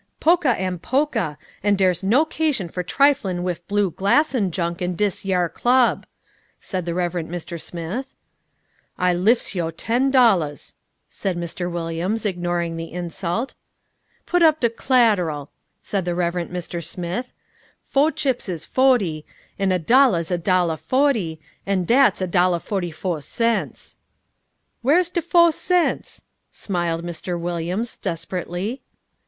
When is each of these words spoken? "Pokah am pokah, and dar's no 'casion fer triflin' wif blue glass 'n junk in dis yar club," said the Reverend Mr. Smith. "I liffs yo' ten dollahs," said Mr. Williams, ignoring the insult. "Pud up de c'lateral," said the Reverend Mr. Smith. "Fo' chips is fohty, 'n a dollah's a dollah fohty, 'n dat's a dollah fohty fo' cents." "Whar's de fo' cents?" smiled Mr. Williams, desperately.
"Pokah 0.19 0.59
am 0.59 0.79
pokah, 0.79 1.37
and 1.63 1.77
dar's 1.77 2.01
no 2.01 2.25
'casion 2.25 2.67
fer 2.67 2.81
triflin' 2.81 3.43
wif 3.43 3.63
blue 3.67 3.91
glass 3.91 4.33
'n 4.33 4.49
junk 4.49 4.81
in 4.81 4.95
dis 4.95 5.23
yar 5.23 5.47
club," 5.47 6.07
said 6.59 6.87
the 6.87 6.95
Reverend 6.95 7.29
Mr. 7.29 7.61
Smith. 7.61 8.07
"I 8.97 9.13
liffs 9.13 9.53
yo' 9.53 9.69
ten 9.69 10.09
dollahs," 10.11 10.73
said 11.07 11.37
Mr. 11.37 11.71
Williams, 11.71 12.25
ignoring 12.25 12.77
the 12.77 12.91
insult. 12.91 13.53
"Pud 14.25 14.41
up 14.41 14.59
de 14.59 14.71
c'lateral," 14.71 15.49
said 15.83 16.05
the 16.05 16.15
Reverend 16.15 16.49
Mr. 16.49 16.83
Smith. 16.83 17.31
"Fo' 17.83 18.09
chips 18.09 18.49
is 18.49 18.65
fohty, 18.65 19.23
'n 19.59 19.71
a 19.71 19.77
dollah's 19.77 20.31
a 20.31 20.37
dollah 20.39 20.77
fohty, 20.77 21.37
'n 21.67 21.85
dat's 21.85 22.21
a 22.21 22.27
dollah 22.27 22.59
fohty 22.59 22.91
fo' 22.91 23.19
cents." 23.19 23.97
"Whar's 24.81 25.11
de 25.11 25.21
fo' 25.21 25.51
cents?" 25.51 26.23
smiled 26.49 27.03
Mr. 27.03 27.39
Williams, 27.39 27.97
desperately. 27.97 28.81